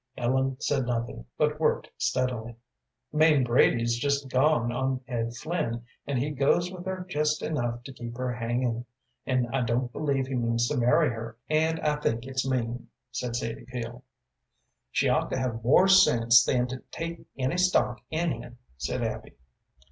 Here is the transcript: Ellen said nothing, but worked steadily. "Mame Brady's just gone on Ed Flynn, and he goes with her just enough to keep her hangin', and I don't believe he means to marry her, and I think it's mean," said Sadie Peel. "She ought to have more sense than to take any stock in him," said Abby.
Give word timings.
Ellen 0.17 0.59
said 0.59 0.87
nothing, 0.87 1.25
but 1.37 1.59
worked 1.59 1.91
steadily. 1.95 2.55
"Mame 3.13 3.43
Brady's 3.43 3.99
just 3.99 4.29
gone 4.31 4.71
on 4.71 5.01
Ed 5.07 5.35
Flynn, 5.35 5.85
and 6.07 6.17
he 6.17 6.31
goes 6.31 6.71
with 6.71 6.85
her 6.87 7.05
just 7.07 7.43
enough 7.43 7.83
to 7.83 7.93
keep 7.93 8.17
her 8.17 8.33
hangin', 8.33 8.87
and 9.27 9.47
I 9.55 9.61
don't 9.61 9.91
believe 9.93 10.25
he 10.25 10.33
means 10.33 10.67
to 10.69 10.77
marry 10.77 11.09
her, 11.11 11.37
and 11.51 11.79
I 11.81 11.97
think 11.97 12.25
it's 12.25 12.49
mean," 12.49 12.87
said 13.11 13.35
Sadie 13.35 13.65
Peel. 13.65 14.03
"She 14.89 15.07
ought 15.07 15.29
to 15.29 15.37
have 15.39 15.63
more 15.63 15.87
sense 15.87 16.43
than 16.43 16.65
to 16.69 16.79
take 16.89 17.23
any 17.37 17.57
stock 17.57 18.01
in 18.09 18.31
him," 18.31 18.57
said 18.79 19.03
Abby. 19.03 19.33